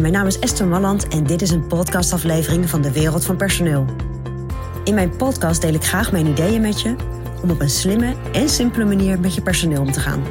[0.00, 3.84] Mijn naam is Esther Malland en dit is een podcastaflevering van de Wereld van Personeel.
[4.84, 6.96] In mijn podcast deel ik graag mijn ideeën met je
[7.42, 10.22] om op een slimme en simpele manier met je personeel om te gaan.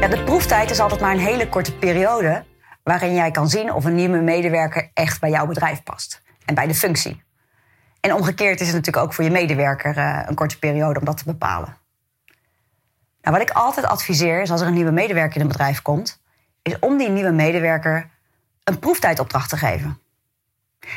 [0.00, 2.44] Ja, de proeftijd is altijd maar een hele korte periode
[2.82, 6.66] waarin jij kan zien of een nieuwe medewerker echt bij jouw bedrijf past en bij
[6.66, 7.22] de functie.
[8.00, 11.16] En omgekeerd is het natuurlijk ook voor je medewerker uh, een korte periode om dat
[11.16, 11.82] te bepalen.
[13.24, 16.20] Nou, wat ik altijd adviseer is als er een nieuwe medewerker in een bedrijf komt,
[16.62, 18.10] is om die nieuwe medewerker
[18.64, 19.98] een proeftijdopdracht te geven.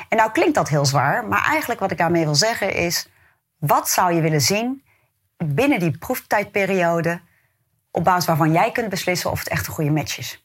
[0.09, 3.09] En nou klinkt dat heel zwaar, maar eigenlijk wat ik daarmee wil zeggen is:
[3.58, 4.84] wat zou je willen zien
[5.38, 7.21] binnen die proeftijdperiode
[7.91, 10.44] op basis waarvan jij kunt beslissen of het echt een goede match is?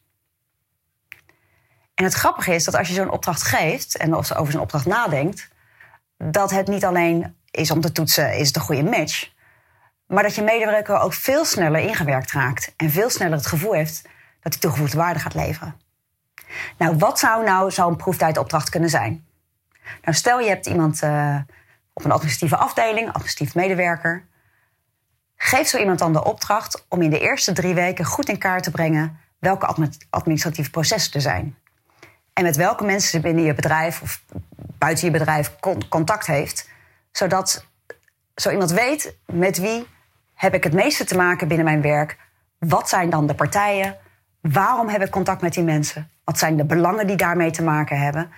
[1.95, 4.87] En het grappige is dat als je zo'n opdracht geeft en of over zo'n opdracht
[4.87, 5.49] nadenkt,
[6.17, 9.32] dat het niet alleen is om te toetsen is het een goede match,
[10.07, 14.03] maar dat je medewerker ook veel sneller ingewerkt raakt en veel sneller het gevoel heeft
[14.41, 15.81] dat hij toegevoegde waarde gaat leveren.
[16.79, 19.27] Nou, wat zou nou zo'n proeftijdopdracht kunnen zijn?
[20.03, 21.37] Nou, stel je hebt iemand uh,
[21.93, 24.27] op een administratieve afdeling, administratief medewerker.
[25.37, 28.63] Geef zo iemand dan de opdracht om in de eerste drie weken goed in kaart
[28.63, 31.57] te brengen welke administratieve processen er zijn.
[32.33, 34.23] En met welke mensen ze binnen je bedrijf of
[34.79, 35.57] buiten je bedrijf
[35.89, 36.69] contact heeft.
[37.13, 37.67] Zodat
[38.35, 39.87] zo iemand weet met wie
[40.43, 42.19] heb ik het meeste te maken binnen mijn werk.
[42.59, 43.97] Wat zijn dan de partijen?
[44.41, 46.11] Waarom heb ik contact met die mensen?
[46.25, 48.31] Wat zijn de belangen die daarmee te maken hebben?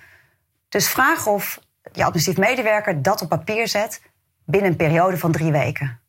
[0.68, 1.60] Dus vraag of
[1.92, 4.02] je administratief medewerker dat op papier zet
[4.44, 6.00] binnen een periode van drie weken.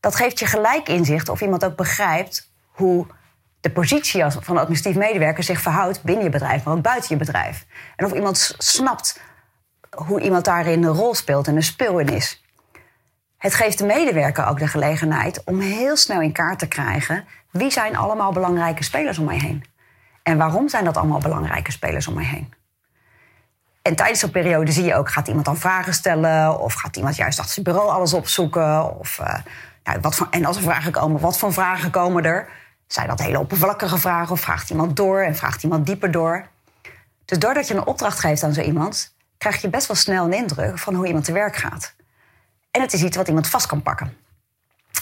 [0.00, 3.06] Dat geeft je gelijk inzicht of iemand ook begrijpt hoe
[3.60, 7.24] de positie van de administratief medewerker zich verhoudt binnen je bedrijf, maar ook buiten je
[7.24, 7.66] bedrijf.
[7.96, 9.20] En of iemand snapt
[9.90, 12.42] hoe iemand daarin een rol speelt en een speel in is.
[13.42, 17.70] Het geeft de medewerker ook de gelegenheid om heel snel in kaart te krijgen wie
[17.70, 19.64] zijn allemaal belangrijke spelers om mij heen.
[20.22, 22.52] En waarom zijn dat allemaal belangrijke spelers om mij heen?
[23.82, 26.60] En tijdens zo'n periode zie je ook, gaat iemand dan vragen stellen?
[26.60, 28.98] Of gaat iemand juist achter zijn bureau alles opzoeken?
[28.98, 29.34] Of, uh,
[29.84, 32.48] nou, wat en als er vragen komen, wat voor vragen komen er?
[32.86, 36.46] Zijn dat hele oppervlakkige vragen of vraagt iemand door en vraagt iemand dieper door?
[37.24, 40.32] Dus doordat je een opdracht geeft aan zo iemand, krijg je best wel snel een
[40.32, 41.94] indruk van hoe iemand te werk gaat.
[42.72, 44.16] En het is iets wat iemand vast kan pakken.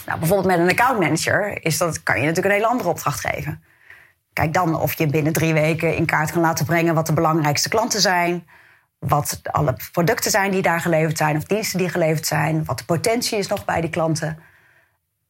[0.05, 3.63] Nou, bijvoorbeeld met een accountmanager is dat, kan je natuurlijk een hele andere opdracht geven.
[4.33, 7.69] Kijk dan of je binnen drie weken in kaart kan laten brengen wat de belangrijkste
[7.69, 8.47] klanten zijn.
[8.99, 12.65] Wat alle producten zijn die daar geleverd zijn of diensten die geleverd zijn.
[12.65, 14.39] Wat de potentie is nog bij die klanten.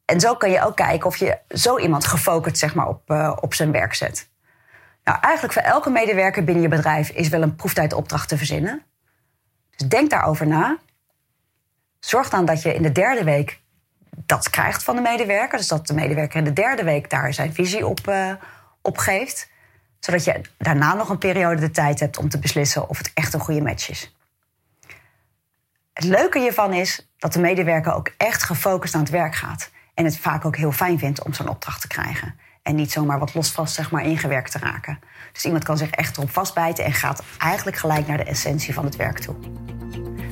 [0.05, 3.37] En zo kan je ook kijken of je zo iemand gefocust zeg maar, op, uh,
[3.39, 4.29] op zijn werk zet.
[5.03, 8.83] Nou, eigenlijk voor elke medewerker binnen je bedrijf is wel een proeftijdopdracht te verzinnen.
[9.75, 10.77] Dus denk daarover na.
[12.01, 13.59] Zorg dan dat je in de derde week
[14.25, 15.57] dat krijgt van de medewerker.
[15.57, 18.33] Dus dat de medewerker in de derde week daar zijn visie op, uh,
[18.83, 19.49] geeft.
[19.99, 23.33] Zodat je daarna nog een periode de tijd hebt om te beslissen of het echt
[23.33, 24.15] een goede match is.
[25.93, 29.71] Het leuke hiervan is dat de medewerker ook echt gefocust aan het werk gaat.
[29.93, 32.39] En het vaak ook heel fijn vindt om zo'n opdracht te krijgen.
[32.63, 34.99] En niet zomaar wat losvast zeg maar, ingewerkt te raken.
[35.31, 38.85] Dus iemand kan zich echt erop vastbijten en gaat eigenlijk gelijk naar de essentie van
[38.85, 39.35] het werk toe.